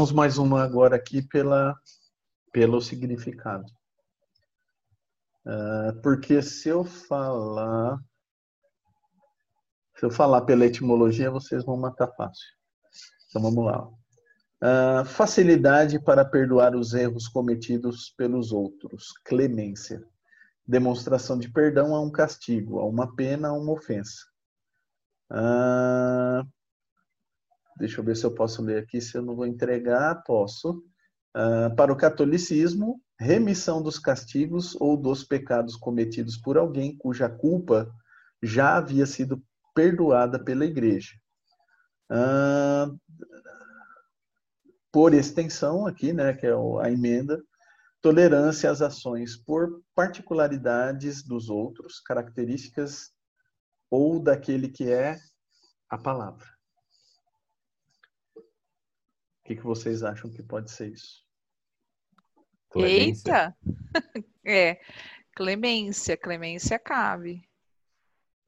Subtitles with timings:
[0.00, 1.78] Vamos mais uma agora aqui pela,
[2.50, 3.66] pelo significado.
[5.44, 7.98] Uh, porque se eu falar.
[9.98, 12.48] Se eu falar pela etimologia, vocês vão matar fácil.
[13.28, 13.86] Então vamos lá.
[14.62, 19.12] Uh, facilidade para perdoar os erros cometidos pelos outros.
[19.22, 20.02] Clemência.
[20.66, 24.24] Demonstração de perdão a um castigo, a uma pena, a uma ofensa.
[25.30, 26.48] Uh,
[27.80, 30.84] Deixa eu ver se eu posso ler aqui, se eu não vou entregar, posso.
[31.34, 37.90] Uh, para o catolicismo, remissão dos castigos ou dos pecados cometidos por alguém cuja culpa
[38.42, 39.42] já havia sido
[39.74, 41.14] perdoada pela igreja.
[42.12, 43.00] Uh,
[44.92, 47.42] por extensão, aqui, né, que é a emenda,
[48.02, 53.10] tolerância às ações por particularidades dos outros, características
[53.90, 55.16] ou daquele que é
[55.88, 56.59] a palavra
[59.50, 61.24] que, que vocês acham que pode ser isso?
[62.70, 63.32] Clemência.
[63.32, 63.56] Eita!
[64.46, 64.80] é,
[65.34, 67.42] clemência, clemência cabe.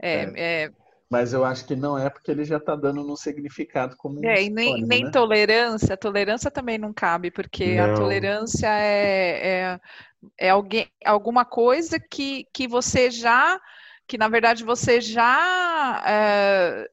[0.01, 0.33] É, é.
[0.37, 0.73] é,
[1.11, 4.25] Mas eu acho que não é porque ele já está dando no significado como.
[4.25, 5.11] É, e nem, nem né?
[5.11, 5.97] tolerância.
[5.97, 7.93] Tolerância também não cabe, porque não.
[7.93, 9.81] a tolerância é, é,
[10.39, 13.61] é alguém, alguma coisa que, que você já.
[14.07, 16.89] Que na verdade você já é,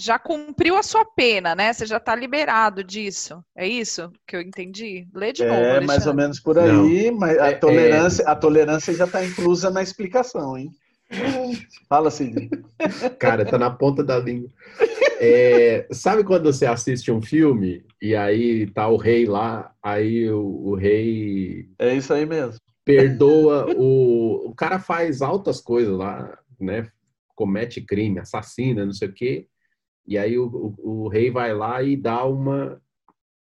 [0.00, 1.72] já cumpriu a sua pena, né?
[1.72, 3.42] Você já está liberado disso.
[3.56, 5.06] É isso que eu entendi?
[5.14, 5.60] Lê de é, novo.
[5.60, 7.18] É, mais ou menos por aí, Não.
[7.18, 8.30] mas a, é, tolerância, é...
[8.30, 10.70] a tolerância já está inclusa na explicação, hein?
[11.88, 12.48] Fala, Cid.
[13.18, 14.48] Cara, tá na ponta da língua.
[15.20, 20.40] É, sabe quando você assiste um filme e aí tá o rei lá, aí o,
[20.40, 21.68] o rei.
[21.78, 22.58] É isso aí mesmo.
[22.84, 24.48] Perdoa o.
[24.50, 26.88] O cara faz altas coisas lá, né?
[27.34, 29.46] Comete crime, assassina, não sei o quê.
[30.06, 32.80] E aí o, o, o rei vai lá e dá uma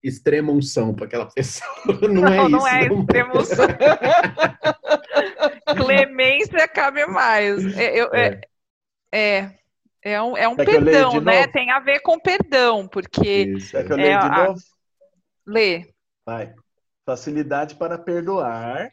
[0.03, 1.71] extrema unção para aquela pessoa.
[2.09, 2.89] Não, é não é isso.
[2.89, 3.67] Não é extrema unção.
[5.77, 7.77] Clemência cabe mais.
[7.77, 8.41] É, eu, é.
[9.13, 9.51] é,
[10.03, 11.41] é, um, é um perdão, né?
[11.41, 11.51] Novo?
[11.51, 13.43] Tem a ver com perdão, porque.
[13.43, 13.77] Isso.
[13.77, 14.45] É que eu leio de a...
[14.45, 14.59] novo?
[15.45, 15.93] Lê.
[16.25, 16.53] Vai.
[17.05, 18.91] Facilidade para perdoar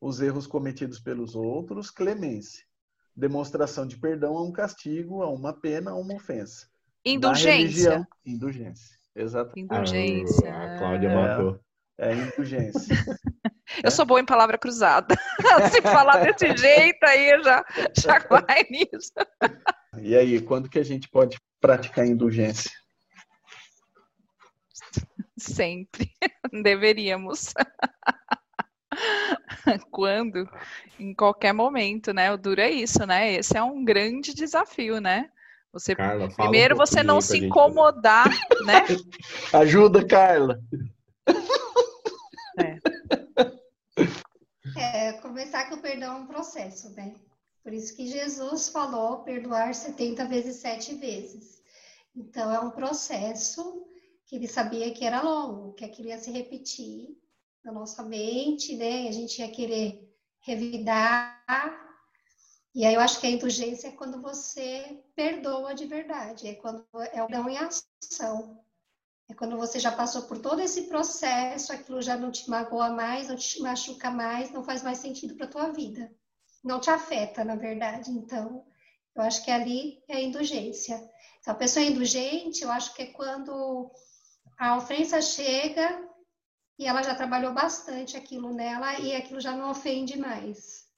[0.00, 2.64] os erros cometidos pelos outros, clemência.
[3.14, 6.69] Demonstração de perdão a um castigo, a uma pena, a uma ofensa.
[7.04, 8.06] Indulgência.
[8.24, 9.58] Indulgência, exato.
[9.58, 10.52] Indulgência.
[10.52, 11.60] Ah, a Cláudia é, matou.
[11.98, 12.96] É indulgência.
[13.84, 15.14] Eu sou boa em palavra cruzada.
[15.72, 17.64] Se falar desse jeito, aí já,
[17.96, 19.12] já vai nisso.
[20.00, 22.70] E aí, quando que a gente pode praticar indulgência?
[25.36, 26.12] Sempre.
[26.62, 27.52] Deveríamos.
[29.90, 30.48] Quando?
[30.96, 32.32] Em qualquer momento, né?
[32.32, 33.32] O duro é isso, né?
[33.32, 35.28] Esse é um grande desafio, né?
[35.72, 38.28] Você Carla, primeiro um você não se incomodar,
[38.64, 38.84] né?
[39.54, 40.60] Ajuda, Carla.
[42.58, 42.78] É.
[44.76, 47.14] é, começar que o perdão é um processo, né?
[47.62, 51.62] Por isso que Jesus falou perdoar 70 vezes sete vezes.
[52.16, 53.86] Então é um processo
[54.26, 57.16] que ele sabia que era longo, que aquilo ia se repetir
[57.64, 59.08] na nossa mente, né?
[59.08, 60.10] A gente ia querer
[60.40, 61.40] revidar
[62.74, 66.86] e aí eu acho que a indulgência é quando você perdoa de verdade, é quando
[67.12, 68.64] é o não em ação.
[69.28, 73.28] É quando você já passou por todo esse processo, aquilo já não te magoa mais,
[73.28, 76.12] não te machuca mais, não faz mais sentido para tua vida.
[76.64, 78.10] Não te afeta, na verdade.
[78.10, 78.66] Então,
[79.14, 80.96] eu acho que ali é a indulgência.
[81.40, 83.90] Então, a pessoa é indulgente, eu acho que é quando
[84.58, 86.08] a ofensa chega
[86.78, 90.89] e ela já trabalhou bastante aquilo nela e aquilo já não ofende mais.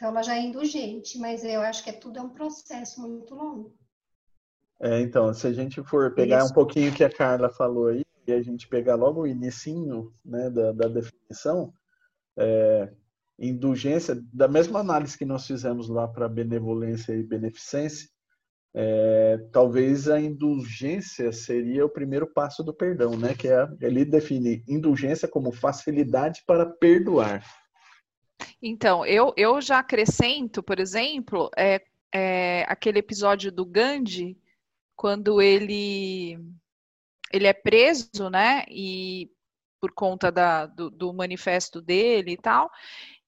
[0.00, 3.34] Então, ela já é indulgente, mas eu acho que é tudo é um processo muito
[3.34, 3.76] longo.
[4.80, 6.52] É, então, se a gente for pegar Isso.
[6.52, 10.48] um pouquinho que a Carla falou aí, e a gente pegar logo o inicinho né,
[10.48, 11.70] da, da definição,
[12.38, 12.90] é,
[13.38, 18.08] indulgência, da mesma análise que nós fizemos lá para benevolência e beneficência,
[18.72, 23.34] é, talvez a indulgência seria o primeiro passo do perdão, né?
[23.34, 27.44] Que é, ele define indulgência como facilidade para perdoar.
[28.62, 31.82] Então, eu, eu já acrescento, por exemplo, é,
[32.12, 34.36] é, aquele episódio do Gandhi,
[34.96, 36.38] quando ele,
[37.32, 38.64] ele é preso, né?
[38.68, 39.30] E
[39.80, 42.70] por conta da, do, do manifesto dele e tal,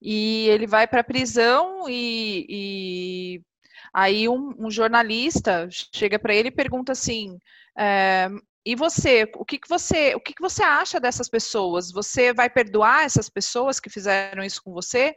[0.00, 3.43] e ele vai para a prisão e, e
[3.93, 7.38] aí um, um, jornalista chega para ele e pergunta assim:
[7.76, 8.29] é,
[8.64, 11.91] e você, o que, que você, o que, que você acha dessas pessoas?
[11.91, 15.14] Você vai perdoar essas pessoas que fizeram isso com você?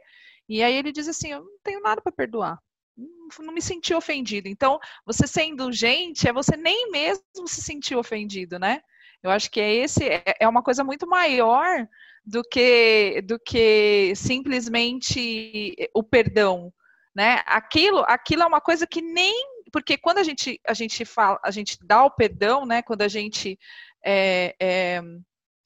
[0.48, 2.58] E aí ele diz assim: eu não tenho nada para perdoar.
[2.96, 4.48] Não, me senti ofendido.
[4.48, 8.80] Então, você ser indulgente é você nem mesmo se sentir ofendido, né?
[9.22, 11.86] Eu acho que é esse é, é uma coisa muito maior
[12.24, 16.72] do que do que simplesmente o perdão,
[17.14, 17.42] né?
[17.46, 19.34] Aquilo, aquilo é uma coisa que nem
[19.72, 22.82] porque quando a gente a gente fala, a gente dá o perdão, né?
[22.82, 23.58] Quando a gente
[24.04, 25.02] é, é,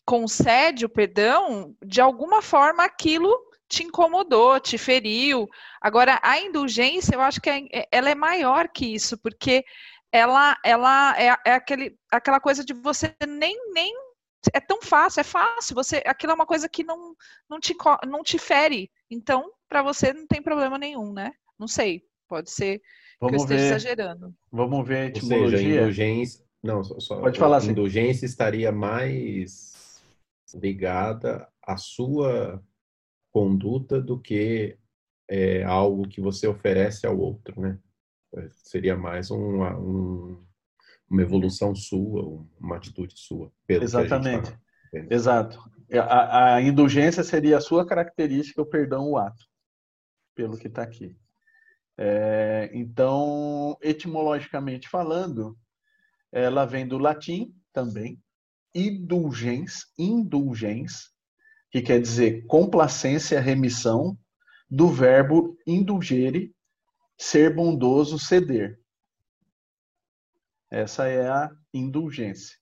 [0.05, 3.37] concede o perdão, de alguma forma aquilo
[3.69, 5.49] te incomodou, te feriu.
[5.81, 9.64] Agora, a indulgência, eu acho que é, é, ela é maior que isso, porque
[10.11, 13.94] ela, ela é, é aquele, aquela coisa de você nem, nem
[14.52, 15.75] é tão fácil, é fácil.
[15.76, 17.14] Você, aquilo é uma coisa que não,
[17.49, 17.76] não, te,
[18.08, 18.91] não te fere.
[19.08, 21.32] Então, para você não tem problema nenhum, né?
[21.56, 22.82] Não sei, pode ser
[23.21, 24.35] Vamos que eu esteja ver, exagerando.
[24.51, 25.45] Vamos ver a etimologia.
[25.45, 27.71] Ou seja, indulgência, não, só, pode falar assim.
[27.71, 30.03] Indulgência estaria mais
[30.55, 32.63] ligada à sua
[33.33, 34.77] conduta do que
[35.29, 37.79] é, algo que você oferece ao outro, né?
[38.53, 40.47] Seria mais um, um,
[41.09, 43.53] uma evolução sua, uma atitude sua.
[43.69, 44.57] Exatamente.
[45.11, 45.59] Exato.
[45.93, 49.45] A, a, indulgência seria a sua característica, o perdão, o ato,
[50.35, 51.17] pelo que está aqui.
[52.02, 55.55] É, então, etimologicamente falando,
[56.32, 58.19] ela vem do latim também,
[58.75, 61.11] indulgens, indulgens,
[61.70, 64.19] que quer dizer complacência, remissão,
[64.69, 66.55] do verbo indulgere,
[67.19, 68.81] ser bondoso, ceder.
[70.70, 72.56] Essa é a indulgência.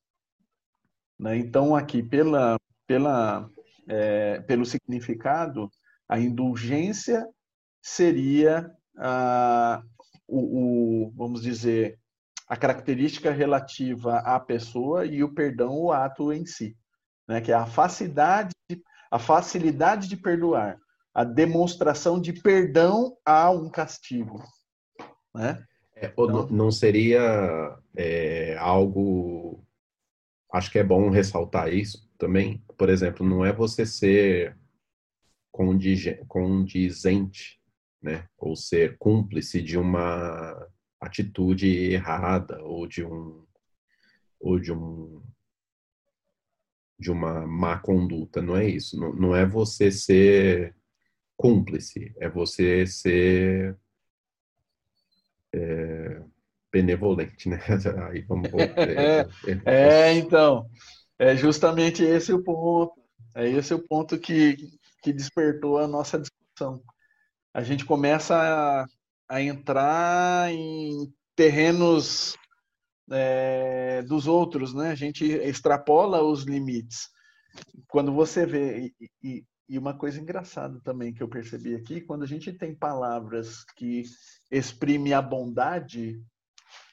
[1.16, 1.36] Né?
[1.36, 2.58] Então, aqui, pela,
[2.88, 3.48] pela,
[3.86, 5.70] é, pelo significado,
[6.08, 7.24] a indulgência
[7.80, 9.82] seria a,
[10.26, 11.98] o, o, vamos dizer,
[12.48, 16.76] a característica relativa à pessoa e o perdão, o ato em si,
[17.28, 17.40] né?
[17.40, 18.54] que é a facilidade,
[19.10, 20.78] a facilidade de perdoar,
[21.14, 24.42] a demonstração de perdão a um castigo.
[25.34, 25.62] Né?
[25.94, 29.64] É, então, não seria é, algo.
[30.52, 32.64] Acho que é bom ressaltar isso também.
[32.76, 34.56] Por exemplo, não é você ser
[36.28, 37.57] condizente,
[38.08, 38.28] né?
[38.38, 40.66] Ou ser cúmplice de uma
[41.00, 43.44] atitude errada ou de um
[44.40, 45.22] ou de um
[46.98, 48.98] de uma má conduta, não é isso.
[48.98, 50.74] Não, não é você ser
[51.36, 53.76] cúmplice, é você ser
[55.54, 56.22] é,
[56.72, 57.60] benevolente, né?
[58.10, 59.28] Aí vamos é,
[59.64, 60.68] é, então,
[61.18, 62.94] é justamente esse o ponto.
[63.36, 64.56] É esse o ponto que,
[65.02, 66.82] que despertou a nossa discussão.
[67.58, 68.86] A gente começa a,
[69.28, 72.36] a entrar em terrenos
[73.10, 74.90] é, dos outros, né?
[74.90, 77.08] A gente extrapola os limites.
[77.88, 82.22] Quando você vê, e, e, e uma coisa engraçada também que eu percebi aqui, quando
[82.22, 84.04] a gente tem palavras que
[84.52, 86.22] exprimem a bondade,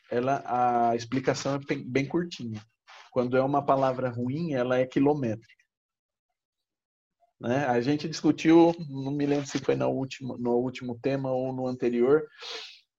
[0.09, 2.59] ela, a explicação é bem curtinha.
[3.11, 5.54] Quando é uma palavra ruim, ela é quilométrica.
[7.39, 7.65] Né?
[7.65, 11.67] A gente discutiu, não me lembro se foi no último, no último tema ou no
[11.67, 12.23] anterior,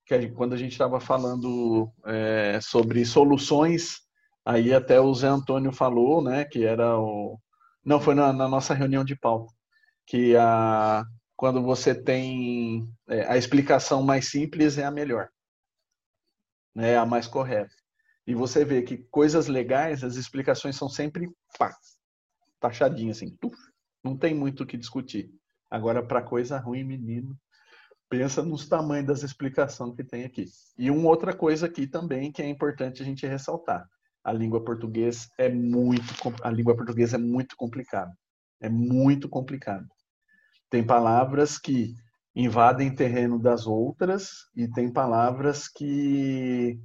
[0.04, 3.98] que a gente, quando a gente estava falando é, sobre soluções,
[4.44, 7.38] aí até o Zé Antônio falou, né, que era o...
[7.84, 9.52] Não, foi na, na nossa reunião de pauta
[10.06, 15.28] que a, quando você tem é, a explicação mais simples é a melhor,
[16.74, 17.74] né, a mais correta.
[18.26, 21.28] E você vê que coisas legais, as explicações são sempre
[21.58, 21.76] pá,
[22.60, 23.56] taxadinhas assim, tuf,
[24.06, 25.30] não tem muito o que discutir.
[25.68, 27.36] Agora, para coisa ruim, menino,
[28.08, 30.46] pensa nos tamanhos das explicações que tem aqui.
[30.78, 33.84] E uma outra coisa aqui também que é importante a gente ressaltar.
[34.22, 38.16] A língua portuguesa é muito a língua portuguesa é muito complicada.
[38.60, 39.86] É muito complicado.
[40.70, 41.94] Tem palavras que
[42.34, 46.78] invadem terreno das outras e tem palavras que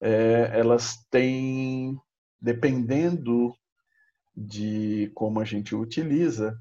[0.00, 1.96] é, elas têm,
[2.40, 3.54] dependendo
[4.36, 6.58] de como a gente utiliza,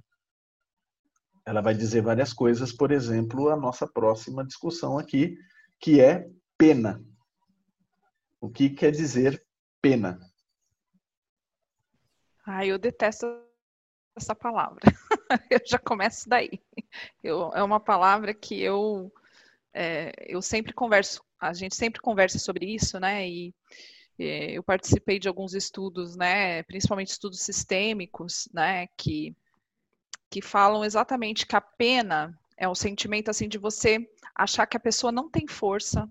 [1.46, 5.38] ela vai dizer várias coisas, por exemplo, a nossa próxima discussão aqui,
[5.80, 7.04] que é pena.
[8.40, 9.44] O que quer dizer
[9.82, 10.20] pena?
[12.46, 13.26] Ah, eu detesto
[14.16, 14.82] essa palavra.
[15.50, 16.62] eu já começo daí.
[17.24, 19.12] Eu, é uma palavra que eu,
[19.74, 23.28] é, eu sempre converso, a gente sempre conversa sobre isso, né?
[23.28, 23.56] E
[24.20, 26.64] eu participei de alguns estudos, né?
[26.64, 28.88] Principalmente estudos sistêmicos, né?
[28.98, 29.36] Que,
[30.30, 34.80] que falam exatamente que a pena é um sentimento assim de você achar que a
[34.80, 36.10] pessoa não tem força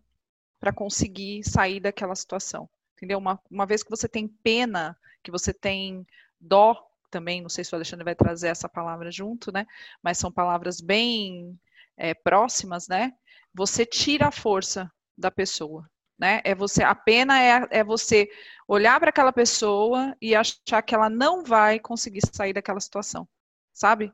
[0.59, 2.69] para conseguir sair daquela situação.
[2.97, 3.19] Entendeu?
[3.19, 6.07] Uma, uma vez que você tem pena, que você tem
[6.41, 9.67] dó também, não sei se o Alexandre vai trazer essa palavra junto, né?
[10.03, 11.59] Mas são palavras bem
[11.97, 13.13] é, próximas, né?
[13.55, 15.89] Você tira a força da pessoa.
[16.19, 16.41] Né?
[16.45, 18.29] É você, a pena é, é você
[18.67, 23.27] olhar para aquela pessoa e achar que ela não vai conseguir sair daquela situação,
[23.73, 24.13] sabe?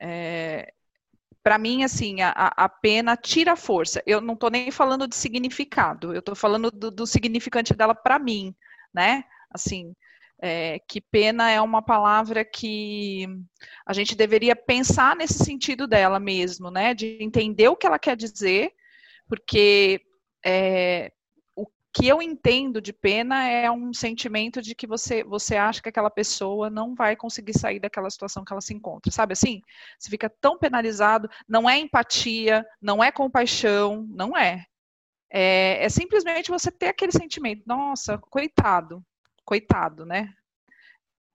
[0.00, 0.72] É,
[1.42, 4.02] para mim, assim, a, a, pena tira força.
[4.06, 8.18] Eu não estou nem falando de significado, eu estou falando do, do, significante dela para
[8.18, 8.54] mim,
[8.92, 9.24] né?
[9.50, 9.94] Assim,
[10.40, 13.26] é, que pena é uma palavra que
[13.86, 16.94] a gente deveria pensar nesse sentido dela mesmo, né?
[16.94, 18.72] De entender o que ela quer dizer,
[19.28, 20.00] porque
[20.44, 21.12] é,
[21.94, 26.10] que eu entendo de pena é um sentimento de que você, você acha que aquela
[26.10, 29.62] pessoa não vai conseguir sair daquela situação que ela se encontra, sabe assim?
[29.96, 34.64] Você fica tão penalizado, não é empatia, não é compaixão, não é.
[35.30, 39.00] É, é simplesmente você ter aquele sentimento, nossa, coitado,
[39.44, 40.34] coitado, né?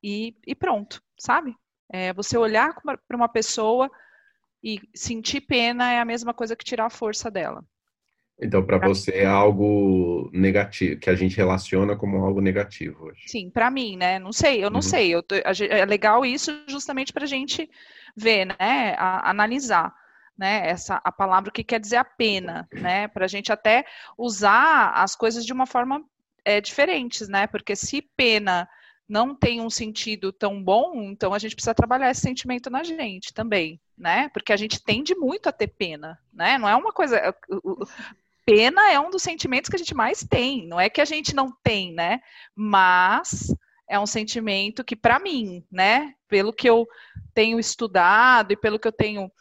[0.04, 1.56] E, e pronto, sabe?
[1.90, 3.90] É, você olhar para uma pessoa
[4.62, 7.64] e sentir pena é a mesma coisa que tirar a força dela.
[8.42, 13.24] Então, para você é algo negativo, que a gente relaciona como algo negativo hoje.
[13.28, 14.18] Sim, para mim, né?
[14.18, 14.82] Não sei, eu não uhum.
[14.82, 15.14] sei.
[15.14, 17.70] Eu tô, é legal isso justamente para a gente
[18.16, 18.96] ver, né?
[18.98, 19.94] A, analisar,
[20.38, 20.70] né?
[20.70, 23.10] Essa a palavra o que quer dizer a pena, né?
[23.10, 23.86] Para a gente até
[24.18, 26.02] usar as coisas de uma forma
[26.46, 27.46] é, diferentes, né?
[27.46, 28.70] Porque se pena
[29.08, 33.34] não tem um sentido tão bom, então a gente precisa trabalhar esse sentimento na gente
[33.34, 34.30] também, né?
[34.30, 36.60] Porque a gente tende muito a ter pena, né?
[36.60, 37.36] Não é uma coisa
[38.50, 40.68] pena é um dos sentimentos que a gente mais tem.
[40.68, 42.20] Não é que a gente não tem, né?
[42.56, 43.54] Mas
[43.88, 46.88] é um sentimento que, para mim, né, pelo que eu
[47.32, 49.32] tenho estudado e pelo que eu tenho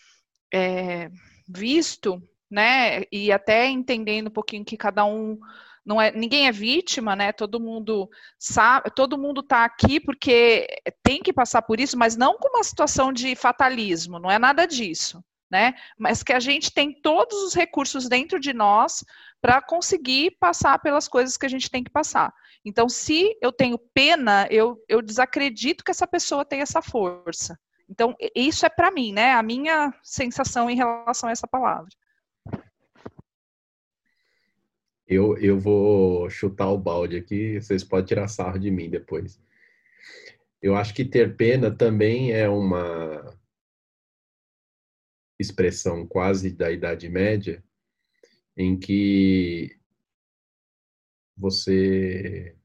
[0.53, 1.11] é,
[1.49, 5.39] visto, né, e até entendendo um pouquinho que cada um
[5.85, 7.33] não é, ninguém é vítima, né?
[7.33, 10.67] Todo mundo sabe, todo mundo está aqui porque
[11.03, 14.67] tem que passar por isso, mas não com uma situação de fatalismo, não é nada
[14.67, 15.75] disso né?
[15.99, 19.05] Mas que a gente tem todos os recursos dentro de nós
[19.41, 22.33] para conseguir passar pelas coisas que a gente tem que passar.
[22.65, 27.59] Então, se eu tenho pena, eu, eu desacredito que essa pessoa tem essa força.
[27.89, 29.33] Então, isso é para mim, né?
[29.33, 31.89] A minha sensação em relação a essa palavra.
[35.07, 39.41] Eu, eu vou chutar o balde aqui, vocês podem tirar sarro de mim depois.
[40.61, 43.35] Eu acho que ter pena também é uma
[45.39, 47.63] expressão quase da Idade Média,
[48.57, 49.79] em que
[51.37, 52.57] você,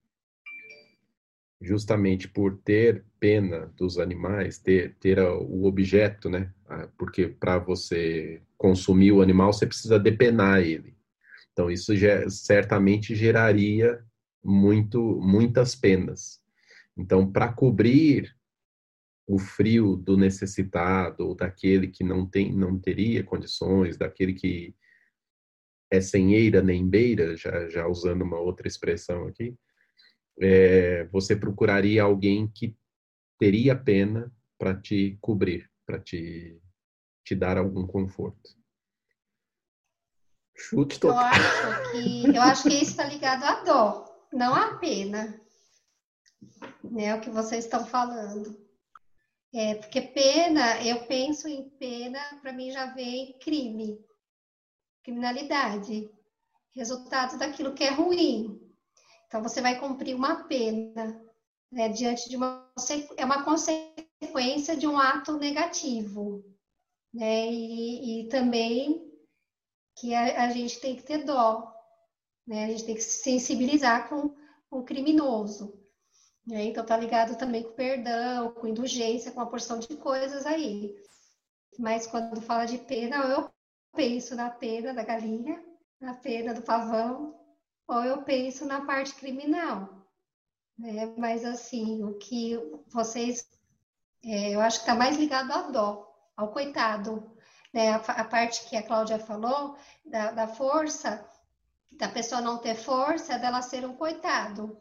[1.61, 6.51] justamente por ter pena dos animais, ter, ter o objeto, né?
[6.97, 10.95] Porque para você consumir o animal, você precisa depenar ele.
[11.51, 14.03] Então, isso já, certamente geraria
[14.43, 16.41] muito, muitas penas.
[16.97, 18.35] Então, para cobrir
[19.25, 24.75] o frio do necessitado, ou daquele que não tem, não teria condições, daquele que
[25.89, 29.55] é sem eira nem beira, já, já usando uma outra expressão aqui,
[30.41, 32.75] é, você procuraria alguém que
[33.39, 36.59] teria pena para te cobrir, para te,
[37.23, 38.57] te dar algum conforto.
[40.55, 41.19] Chute total.
[41.19, 45.39] Eu acho que, eu acho que isso está ligado à dó, não à pena.
[46.83, 48.62] Né, o que vocês estão falando.
[49.53, 54.03] É, porque pena, eu penso em pena, para mim já vem crime,
[55.03, 56.09] criminalidade,
[56.75, 58.59] resultado daquilo que é ruim.
[59.27, 61.21] Então você vai cumprir uma pena,
[61.71, 62.63] né, diante de uma
[63.17, 66.43] é uma consequência de um ato negativo,
[67.13, 67.47] né?
[67.51, 69.11] E, e também
[69.95, 71.71] que a, a, gente tem que ter dó,
[72.47, 72.65] né?
[72.65, 74.35] A gente tem que se sensibilizar com,
[74.71, 75.82] o criminoso.
[76.45, 76.65] Né?
[76.65, 80.93] Então, tá ligado também com perdão, com indulgência, com uma porção de coisas aí.
[81.79, 83.49] Mas quando fala de pena, eu
[83.95, 85.63] penso na pena da galinha,
[85.99, 87.39] na pena do pavão,
[87.87, 90.03] ou eu penso na parte criminal.
[90.77, 91.13] Né?
[91.17, 92.57] Mas, assim, o que
[92.87, 93.47] vocês.
[94.25, 97.31] É, eu acho que está mais ligado à dó, ao coitado.
[97.73, 97.91] Né?
[97.91, 101.25] A, a, parte que a Cláudia falou, da, da força,
[101.91, 104.77] da pessoa não ter força, dela ser um coitado.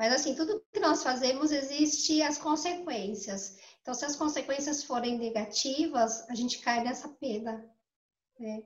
[0.00, 3.58] Mas assim, tudo que nós fazemos existe as consequências.
[3.82, 7.62] Então, se as consequências forem negativas, a gente cai nessa pena,
[8.38, 8.62] né?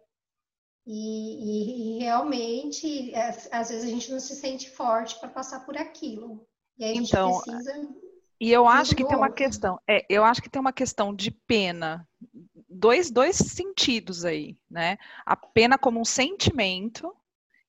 [0.87, 5.67] E, e, e realmente, é, às vezes a gente não se sente forte para passar
[5.67, 6.47] por aquilo.
[6.79, 7.89] E aí a gente então, precisa.
[8.41, 11.33] E eu acho que tem uma questão, é, eu acho que tem uma questão de
[11.33, 12.07] pena,
[12.69, 14.99] dois, dois sentidos aí, né?
[15.27, 17.13] A pena como um sentimento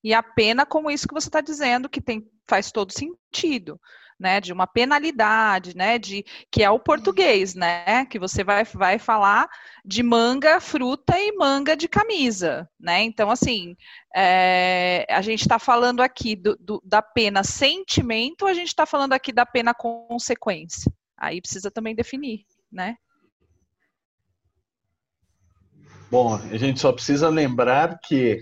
[0.04, 3.80] e a pena como isso que você está dizendo, que tem, faz todo sentido.
[4.20, 8.98] né, de uma penalidade, né, de que é o português, né, que você vai, vai
[8.98, 9.48] falar
[9.84, 13.04] de manga, fruta e manga de camisa, né?
[13.04, 13.76] Então, assim,
[14.16, 19.14] é, a gente está falando aqui do, do, da pena sentimento, a gente está falando
[19.14, 20.92] aqui da pena consequência.
[21.18, 22.96] Aí precisa também definir, né?
[26.10, 28.40] Bom, a gente só precisa lembrar que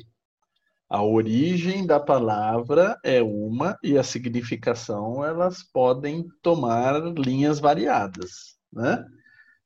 [0.94, 9.04] a origem da palavra é uma e a significação elas podem tomar linhas variadas, né?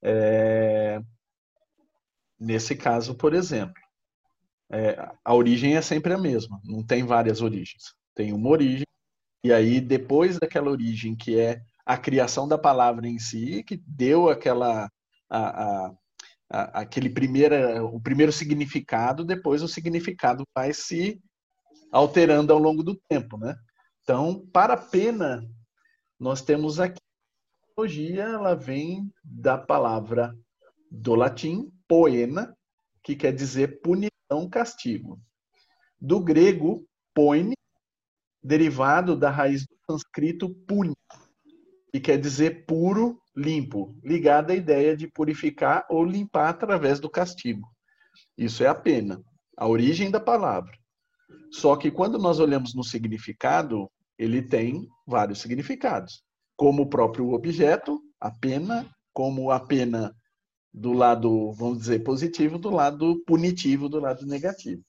[0.01, 1.01] É...
[2.39, 3.75] Nesse caso, por exemplo,
[4.69, 4.97] é...
[5.25, 7.93] a origem é sempre a mesma, não tem várias origens.
[8.15, 8.85] Tem uma origem
[9.43, 14.29] e aí depois daquela origem que é a criação da palavra em si, que deu
[14.29, 14.89] aquela
[15.29, 15.93] a, a
[16.49, 21.21] aquele primeiro, o primeiro significado, depois o significado vai se
[21.91, 23.55] alterando ao longo do tempo, né?
[24.01, 25.45] Então, para a pena,
[26.19, 26.99] nós temos aqui
[27.79, 30.35] a ela vem da palavra
[30.89, 32.55] do latim poena,
[33.03, 35.21] que quer dizer punição, castigo.
[35.99, 37.55] Do grego poine,
[38.41, 40.95] derivado da raiz do sânscrito puni,
[41.97, 47.67] que quer dizer puro, limpo, ligada à ideia de purificar ou limpar através do castigo.
[48.37, 49.21] Isso é a pena,
[49.57, 50.71] a origem da palavra.
[51.51, 56.23] Só que quando nós olhamos no significado, ele tem vários significados,
[56.55, 60.13] como o próprio objeto, a pena, como a pena
[60.73, 64.83] do lado, vamos dizer, positivo, do lado punitivo, do lado negativo.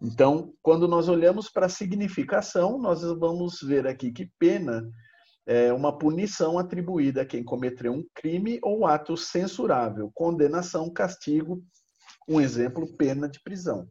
[0.00, 4.82] Então, quando nós olhamos para a significação, nós vamos ver aqui que pena
[5.46, 11.62] é uma punição atribuída a quem cometeu um crime ou ato censurável, condenação, castigo,
[12.28, 13.88] um exemplo, pena de prisão.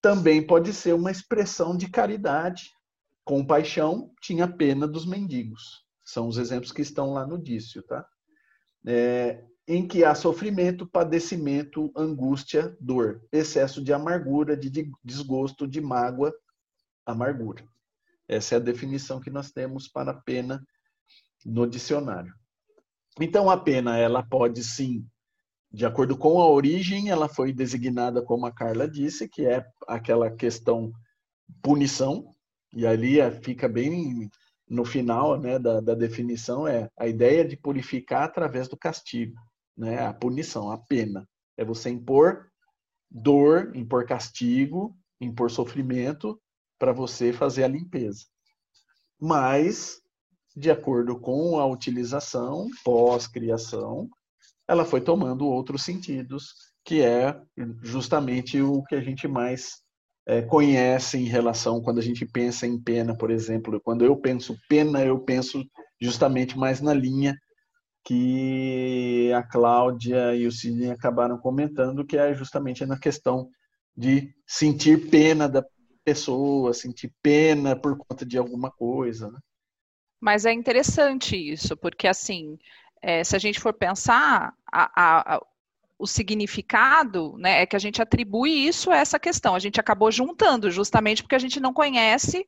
[0.00, 2.70] Também pode ser uma expressão de caridade.
[3.24, 5.84] Compaixão tinha pena dos mendigos.
[6.04, 8.06] São os exemplos que estão lá no dício, tá?
[8.86, 16.34] É, em que há sofrimento, padecimento, angústia, dor, excesso de amargura, de desgosto, de mágoa,
[17.06, 17.64] amargura.
[18.28, 20.62] Essa é a definição que nós temos para a pena
[21.44, 22.34] no dicionário.
[23.20, 25.06] Então, a pena, ela pode sim,
[25.70, 30.30] de acordo com a origem, ela foi designada, como a Carla disse, que é aquela
[30.30, 30.92] questão
[31.62, 32.34] punição,
[32.72, 34.28] e ali é, fica bem
[34.68, 39.36] no final né, da, da definição, é a ideia de purificar através do castigo,
[39.76, 41.28] né, a punição, a pena.
[41.56, 42.48] É você impor
[43.10, 46.40] dor, impor castigo, impor sofrimento
[46.78, 48.24] para você fazer a limpeza.
[49.20, 50.00] Mas,
[50.56, 54.08] de acordo com a utilização pós-criação,
[54.66, 57.40] ela foi tomando outros sentidos, que é
[57.82, 59.82] justamente o que a gente mais
[60.26, 63.80] é, conhece em relação quando a gente pensa em pena, por exemplo.
[63.80, 65.64] Quando eu penso pena, eu penso
[66.00, 67.36] justamente mais na linha
[68.04, 73.48] que a Cláudia e o Sidney acabaram comentando, que é justamente na questão
[73.96, 75.64] de sentir pena da
[76.04, 79.30] pessoa, sentir pena por conta de alguma coisa.
[79.30, 79.38] Né?
[80.20, 82.58] Mas é interessante isso, porque assim,
[83.02, 85.40] é, se a gente for pensar, a, a, a,
[85.98, 89.54] o significado né, é que a gente atribui isso a essa questão.
[89.54, 92.46] A gente acabou juntando, justamente porque a gente não conhece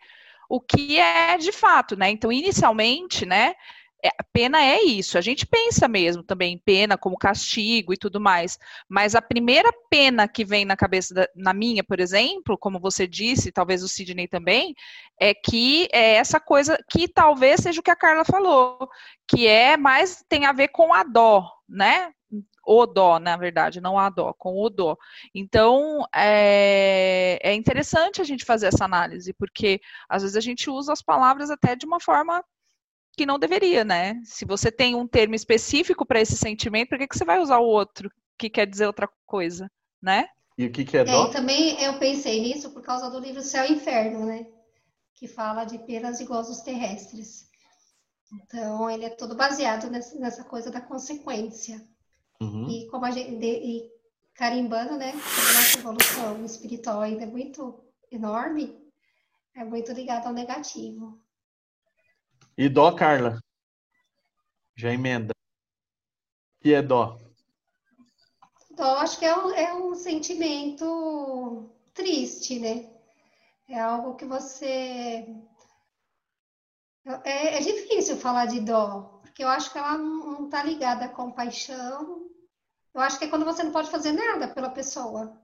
[0.49, 2.11] o que é de fato, né?
[2.11, 3.55] Então, inicialmente, né,
[4.05, 5.19] é, pena é isso.
[5.19, 8.59] A gente pensa mesmo também em pena como castigo e tudo mais.
[8.89, 13.07] Mas a primeira pena que vem na cabeça, da, na minha, por exemplo, como você
[13.07, 14.75] disse, talvez o Sidney também,
[15.21, 18.89] é que é essa coisa que talvez seja o que a Carla falou,
[19.27, 22.13] que é mais tem a ver com a dó, né?
[22.67, 24.97] o dó, na verdade, não a dó, com o dó.
[25.33, 30.93] Então, é, é interessante a gente fazer essa análise, porque às vezes a gente usa
[30.93, 32.45] as palavras até de uma forma
[33.17, 34.21] que não deveria, né?
[34.25, 37.59] Se você tem um termo específico para esse sentimento, por que, que você vai usar
[37.59, 40.29] o outro que quer dizer outra coisa, né?
[40.59, 41.27] E o que, que é dó?
[41.27, 44.47] É, também eu pensei nisso por causa do livro Céu e Inferno, né?
[45.15, 47.47] Que fala de penas e gozos terrestres.
[48.33, 51.83] Então, ele é todo baseado nessa, nessa coisa da consequência.
[52.41, 52.69] Uhum.
[52.69, 53.37] E como a gente.
[53.37, 53.97] De, e
[54.35, 55.13] carimbando, né?
[55.13, 58.79] a nossa evolução espiritual ainda é muito enorme,
[59.55, 61.19] é muito ligado ao negativo.
[62.59, 63.39] E dó, Carla?
[64.75, 65.33] Já emenda.
[65.33, 67.21] O que é dó?
[68.71, 72.91] Dó, acho que é um, é um sentimento triste, né?
[73.69, 75.27] É algo que você.
[77.25, 81.09] É, é difícil falar de dó, porque eu acho que ela não está ligada à
[81.11, 82.27] compaixão.
[82.95, 85.39] Eu acho que é quando você não pode fazer nada pela pessoa.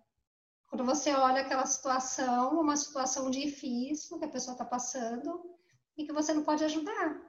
[0.68, 5.52] Quando você olha aquela situação, uma situação difícil que a pessoa está passando,
[5.96, 7.20] e que você não pode ajudar.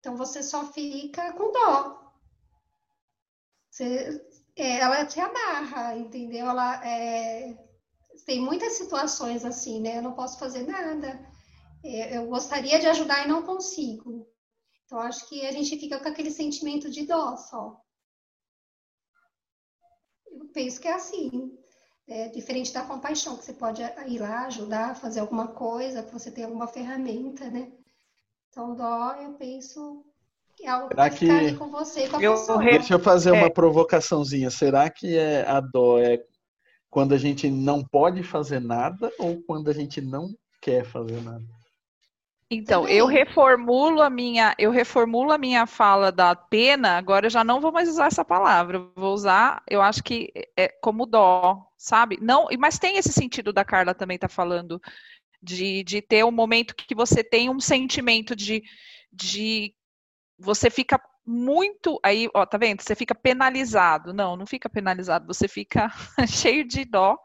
[0.00, 2.12] Então você só fica com dó.
[3.70, 6.48] Você, é, ela te amarra, entendeu?
[6.48, 7.56] Ela é,
[8.24, 9.98] tem muitas situações assim, né?
[9.98, 11.20] Eu não posso fazer nada.
[11.84, 14.26] É, eu gostaria de ajudar e não consigo.
[14.84, 17.80] Então acho que a gente fica com aquele sentimento de dó só.
[20.26, 21.58] Eu penso que é assim.
[22.08, 26.30] É diferente da compaixão, que você pode ir lá ajudar, fazer alguma coisa, que você
[26.30, 27.72] tem alguma ferramenta, né?
[28.48, 30.04] Então, dó, eu penso
[30.56, 32.58] que é algo que vai ficar ali com você com a eu, pessoa.
[32.58, 33.32] Deixa eu fazer é.
[33.32, 34.50] uma provocaçãozinha.
[34.50, 36.24] Será que é a dó é
[36.88, 40.30] quando a gente não pode fazer nada ou quando a gente não
[40.62, 41.44] quer fazer nada?
[42.48, 47.42] Então, eu reformulo a minha, eu reformulo a minha fala da pena, agora eu já
[47.42, 48.86] não vou mais usar essa palavra.
[48.94, 52.18] vou usar, eu acho que é como dó, sabe?
[52.20, 54.80] Não, mas tem esse sentido da Carla também tá falando
[55.42, 58.62] de, de ter um momento que você tem um sentimento de,
[59.12, 59.74] de
[60.38, 62.82] você fica muito aí, ó, tá vendo?
[62.82, 64.12] Você fica penalizado.
[64.12, 65.90] Não, não fica penalizado, você fica
[66.28, 67.18] cheio de dó,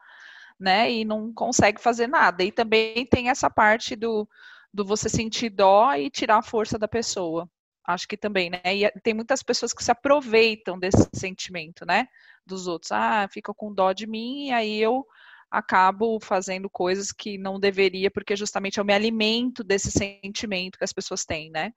[0.59, 0.91] né?
[0.91, 2.43] E não consegue fazer nada.
[2.43, 4.27] E também tem essa parte do,
[4.73, 7.49] do você sentir dó e tirar a força da pessoa.
[7.85, 8.61] Acho que também, né?
[8.65, 12.07] E tem muitas pessoas que se aproveitam desse sentimento, né?
[12.45, 12.91] Dos outros.
[12.91, 15.05] Ah, fica com dó de mim, e aí eu
[15.49, 20.93] acabo fazendo coisas que não deveria, porque justamente eu me alimento desse sentimento que as
[20.93, 21.73] pessoas têm, né?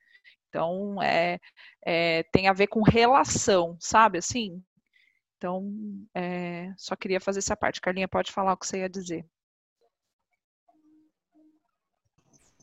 [0.48, 1.38] Então, é,
[1.84, 4.62] é tem a ver com relação, sabe assim?
[5.36, 5.74] Então,
[6.14, 7.80] é, só queria fazer essa parte.
[7.80, 9.26] Carlinha, pode falar o que você ia dizer.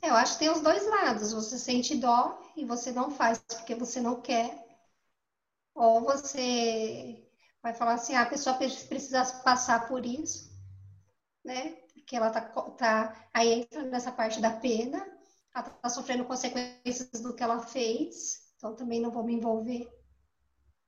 [0.01, 1.33] Eu acho que tem os dois lados.
[1.33, 4.67] Você sente dó e você não faz porque você não quer.
[5.75, 7.27] Ou você
[7.61, 10.51] vai falar assim, ah, a pessoa precisa passar por isso
[11.43, 11.77] né?
[11.93, 14.97] Porque ela tá, tá aí entra nessa parte da pena,
[15.53, 19.89] ela tá sofrendo consequências do que ela fez, então também não vou me envolver.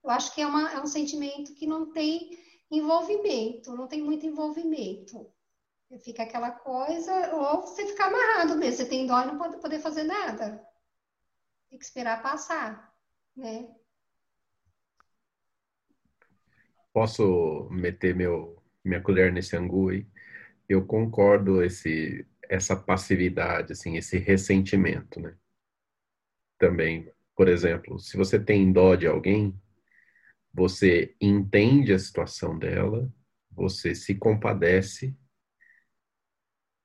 [0.03, 2.37] Eu acho que é, uma, é um sentimento que não tem
[2.69, 5.31] envolvimento, não tem muito envolvimento.
[6.03, 9.79] Fica aquela coisa, ou você fica amarrado mesmo, você tem dó e não pode poder
[9.79, 10.65] fazer nada.
[11.69, 12.93] Tem que esperar passar,
[13.35, 13.69] né?
[16.91, 20.07] Posso meter meu, minha colher nesse angu aí?
[20.67, 25.35] eu concordo esse essa passividade, assim, esse ressentimento, né?
[26.59, 29.57] Também, por exemplo, se você tem dó de alguém,
[30.53, 33.11] você entende a situação dela,
[33.49, 35.15] você se compadece,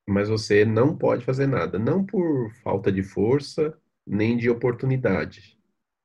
[0.09, 5.59] mas você não pode fazer nada, não por falta de força, nem de oportunidade.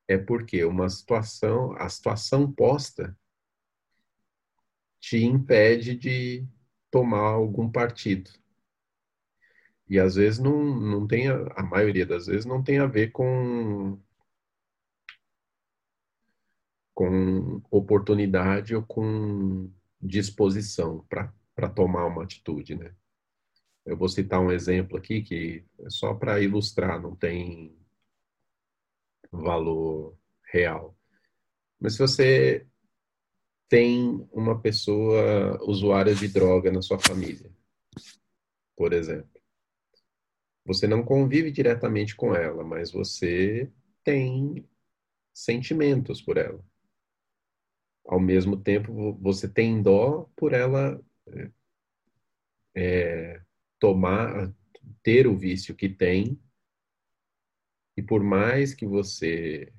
[0.08, 3.18] É porque uma situação, a situação posta
[5.00, 6.46] te impede de
[6.92, 8.30] tomar algum partido.
[9.90, 13.12] E às vezes não, não tem, a, a maioria das vezes não tem a ver
[13.12, 13.98] com
[16.94, 22.94] com oportunidade ou com disposição para tomar uma atitude, né?
[23.86, 27.76] Eu vou citar um exemplo aqui que é só para ilustrar, não tem
[29.32, 30.18] valor
[30.52, 30.98] real.
[31.80, 32.68] Mas se você
[33.68, 37.52] tem uma pessoa usuária de droga na sua família,
[38.76, 39.42] por exemplo.
[40.66, 43.72] Você não convive diretamente com ela, mas você
[44.04, 44.68] tem
[45.34, 46.64] sentimentos por ela.
[48.06, 51.52] Ao mesmo tempo, você tem dó por ela é,
[52.76, 53.43] é
[53.84, 54.50] tomar,
[55.04, 56.40] ter o vício que tem,
[57.98, 59.74] e por mais que você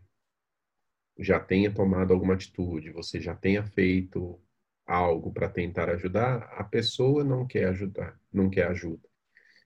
[1.19, 4.39] já tenha tomado alguma atitude, você já tenha feito
[4.85, 9.09] algo para tentar ajudar, a pessoa não quer ajudar, não quer ajuda.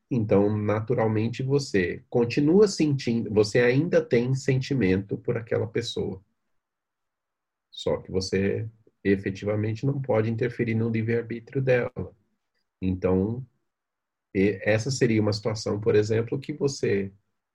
[0.09, 6.25] Então, naturalmente, você continua sentindo, você ainda tem sentimento por aquela pessoa.
[7.73, 8.71] Só que você
[9.03, 12.15] efetivamente não pode interferir no livre-arbítrio dela.
[12.81, 13.45] Então,
[14.63, 17.13] essa seria uma situação, por exemplo, que você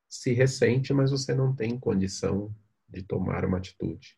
[0.09, 2.53] se ressente, mas você não tem condição
[2.87, 4.17] de tomar uma atitude.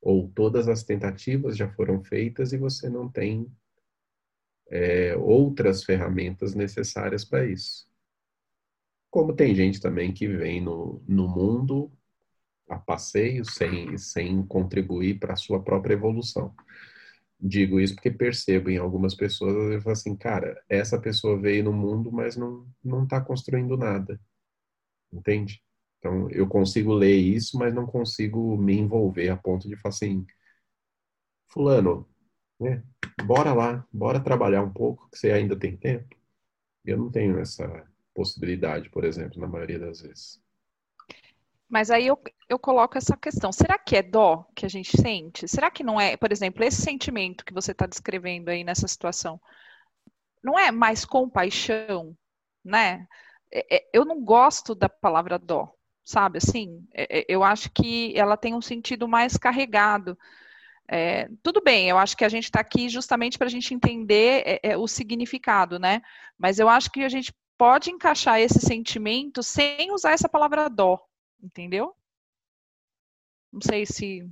[0.00, 3.46] Ou todas as tentativas já foram feitas e você não tem
[4.70, 7.86] é, outras ferramentas necessárias para isso.
[9.10, 11.92] Como tem gente também que vem no, no mundo
[12.68, 16.54] a passeio sem, sem contribuir para a sua própria evolução.
[17.42, 21.72] Digo isso porque percebo em algumas pessoas, eu falo assim, cara, essa pessoa veio no
[21.72, 24.20] mundo, mas não não está construindo nada.
[25.12, 25.62] Entende?
[25.98, 30.26] Então, eu consigo ler isso, mas não consigo me envolver a ponto de falar assim,
[31.48, 32.08] fulano,
[32.58, 32.82] né,
[33.24, 36.16] bora lá, bora trabalhar um pouco, que você ainda tem tempo.
[36.84, 40.42] Eu não tenho essa possibilidade, por exemplo, na maioria das vezes.
[41.68, 43.52] Mas aí eu, eu coloco essa questão.
[43.52, 45.46] Será que é dó que a gente sente?
[45.46, 49.40] Será que não é, por exemplo, esse sentimento que você está descrevendo aí nessa situação,
[50.42, 52.16] não é mais compaixão,
[52.64, 53.06] né?
[53.52, 55.72] É, é, eu não gosto da palavra dó,
[56.04, 56.38] sabe?
[56.38, 60.18] Assim, é, eu acho que ela tem um sentido mais carregado.
[60.88, 64.60] É, tudo bem, eu acho que a gente está aqui justamente para a gente entender
[64.76, 66.02] o significado, né?
[66.36, 71.00] Mas eu acho que a gente pode encaixar esse sentimento sem usar essa palavra dó,
[71.40, 71.94] entendeu?
[73.52, 74.28] Não sei se,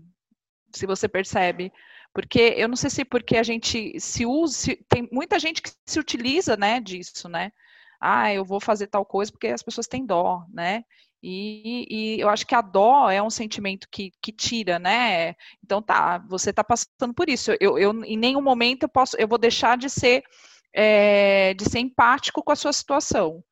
[0.75, 1.73] se você percebe.
[2.13, 5.71] Porque eu não sei se porque a gente se usa, se, tem muita gente que
[5.87, 7.53] se utiliza, né, disso, né?
[8.01, 10.85] Ah, eu vou fazer tal coisa porque as pessoas têm dó, né?
[11.23, 15.35] E, e, eu acho que a dó é um sentimento que, que tira, né?
[15.65, 17.53] Então tá, você está passando por isso.
[17.61, 20.23] Eu, eu, em nenhum momento eu posso, eu vou deixar de ser
[20.73, 23.43] é, de ser empático com a sua situação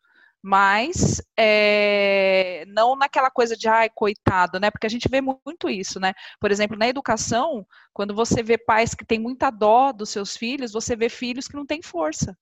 [0.43, 4.71] mas é, não naquela coisa de ai, coitado, né?
[4.71, 6.13] Porque a gente vê muito isso, né?
[6.41, 10.73] Por exemplo, na educação, quando você vê pais que têm muita dó dos seus filhos,
[10.73, 12.37] você vê filhos que não têm força.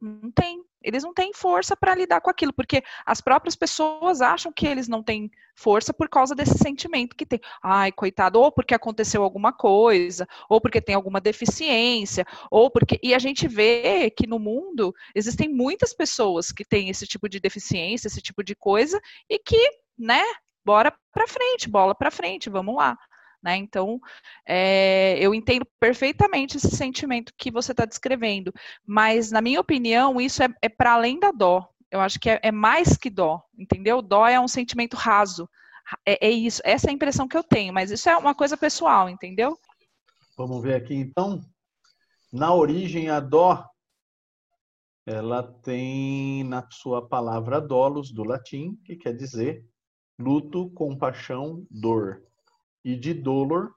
[0.00, 0.62] Não tem.
[0.82, 4.88] Eles não têm força para lidar com aquilo, porque as próprias pessoas acham que eles
[4.88, 7.38] não têm força por causa desse sentimento que tem.
[7.62, 12.98] Ai, coitado, ou porque aconteceu alguma coisa, ou porque tem alguma deficiência, ou porque.
[13.02, 17.38] E a gente vê que no mundo existem muitas pessoas que têm esse tipo de
[17.38, 19.62] deficiência, esse tipo de coisa, e que,
[19.98, 20.22] né,
[20.64, 22.96] bora para frente, bola para frente, vamos lá.
[23.42, 23.56] Né?
[23.56, 23.98] Então,
[24.46, 28.52] é, eu entendo perfeitamente esse sentimento que você está descrevendo,
[28.86, 31.66] mas, na minha opinião, isso é, é para além da dó.
[31.90, 34.02] Eu acho que é, é, mais que dó, entendeu?
[34.02, 35.48] Dó é um sentimento raso.
[36.06, 38.56] É, é, isso, essa é a impressão que eu tenho, mas isso é uma coisa
[38.56, 39.58] pessoal, entendeu?
[40.36, 41.40] Vamos ver aqui então.
[42.32, 43.66] Na origem, a dó,
[45.04, 49.64] ela tem na sua palavra dolos, do latim, que quer dizer
[50.16, 52.22] luto, compaixão, dor
[52.84, 53.74] e de dolor,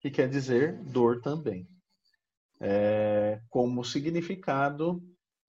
[0.00, 1.68] que quer dizer dor também.
[2.60, 5.02] É, como significado,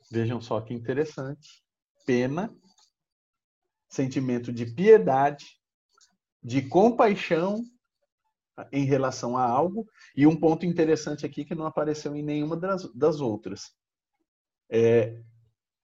[0.10, 1.64] vejam só que interessante,
[2.06, 2.54] pena,
[3.90, 5.46] sentimento de piedade,
[6.44, 7.64] de compaixão
[8.72, 12.92] em relação a algo, e um ponto interessante aqui que não apareceu em nenhuma das,
[12.94, 13.72] das outras.
[14.70, 15.22] É,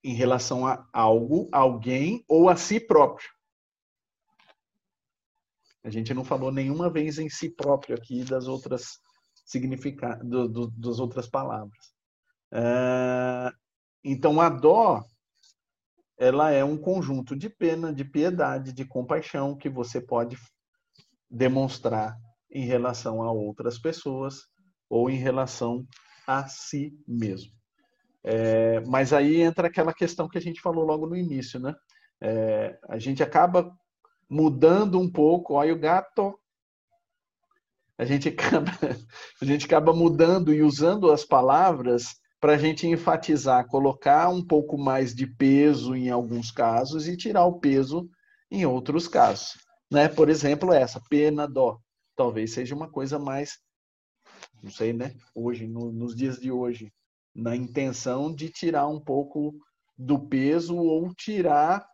[0.03, 3.27] em relação a algo, alguém ou a si próprio.
[5.87, 8.99] A gente não falou nenhuma vez em si próprio aqui das outras
[9.45, 11.93] significados, do, do, das outras palavras.
[12.51, 13.49] É,
[14.03, 15.01] então, a dó,
[16.17, 20.37] ela é um conjunto de pena, de piedade, de compaixão que você pode
[21.31, 22.17] demonstrar
[22.51, 24.41] em relação a outras pessoas
[24.89, 25.87] ou em relação
[26.27, 27.53] a si mesmo.
[28.25, 31.73] É, mas aí entra aquela questão que a gente falou logo no início, né?
[32.19, 33.73] É, a gente acaba
[34.29, 35.53] mudando um pouco.
[35.55, 36.37] Olha o gato.
[37.97, 38.71] A gente acaba,
[39.41, 44.77] a gente acaba mudando e usando as palavras para a gente enfatizar, colocar um pouco
[44.77, 48.07] mais de peso em alguns casos e tirar o peso
[48.51, 49.53] em outros casos.
[49.91, 50.07] Né?
[50.07, 51.79] Por exemplo, essa, pena, dó.
[52.15, 53.57] Talvez seja uma coisa mais,
[54.61, 55.15] não sei, né?
[55.33, 56.91] Hoje, no, nos dias de hoje,
[57.33, 59.53] na intenção de tirar um pouco
[59.97, 61.87] do peso ou tirar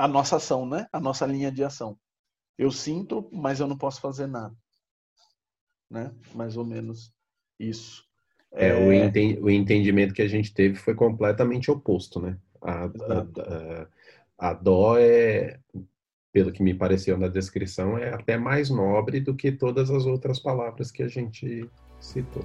[0.00, 0.86] a nossa ação, né?
[0.90, 1.94] A nossa linha de ação.
[2.56, 4.54] Eu sinto, mas eu não posso fazer nada.
[5.90, 6.10] Né?
[6.34, 7.12] Mais ou menos
[7.58, 8.02] isso.
[8.50, 8.74] É, é...
[8.74, 12.38] O, enten o, entendimento que a gente teve foi completamente oposto, né?
[12.62, 12.88] A, a,
[14.38, 15.60] a, a dó é,
[16.32, 20.40] pelo que me pareceu na descrição, é até mais nobre do que todas as outras
[20.40, 21.68] palavras que a gente
[22.00, 22.44] citou.